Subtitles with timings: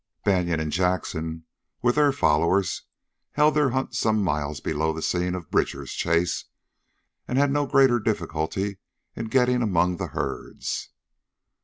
[0.25, 1.45] Banion and Jackson,
[1.83, 2.85] with their followers,
[3.33, 6.45] held their hunt some miles below the scene of Bridger's chase,
[7.27, 8.79] and had no greater difficulty
[9.15, 10.89] in getting among the herds.